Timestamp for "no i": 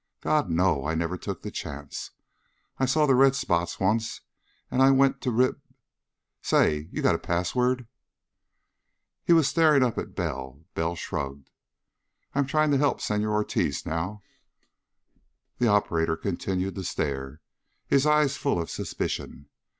0.49-0.95